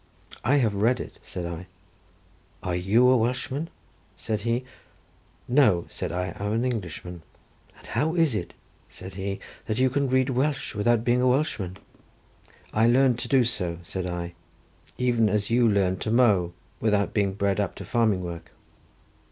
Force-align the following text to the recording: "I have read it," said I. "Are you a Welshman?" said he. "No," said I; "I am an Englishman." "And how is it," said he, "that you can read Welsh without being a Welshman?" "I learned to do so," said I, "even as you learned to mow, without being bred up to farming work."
"I 0.43 0.55
have 0.55 0.73
read 0.73 0.99
it," 0.99 1.19
said 1.21 1.45
I. 1.45 1.67
"Are 2.63 2.75
you 2.75 3.07
a 3.07 3.15
Welshman?" 3.15 3.69
said 4.17 4.41
he. 4.41 4.65
"No," 5.47 5.85
said 5.89 6.11
I; 6.11 6.35
"I 6.39 6.45
am 6.45 6.53
an 6.53 6.65
Englishman." 6.65 7.21
"And 7.77 7.85
how 7.85 8.15
is 8.15 8.33
it," 8.33 8.55
said 8.89 9.13
he, 9.13 9.39
"that 9.67 9.77
you 9.77 9.91
can 9.91 10.09
read 10.09 10.31
Welsh 10.31 10.73
without 10.73 11.03
being 11.03 11.21
a 11.21 11.27
Welshman?" 11.27 11.77
"I 12.73 12.87
learned 12.87 13.19
to 13.19 13.27
do 13.27 13.43
so," 13.43 13.77
said 13.83 14.07
I, 14.07 14.33
"even 14.97 15.29
as 15.29 15.51
you 15.51 15.69
learned 15.69 16.01
to 16.01 16.09
mow, 16.09 16.53
without 16.79 17.13
being 17.13 17.35
bred 17.35 17.59
up 17.59 17.75
to 17.75 17.85
farming 17.85 18.21
work." 18.23 18.53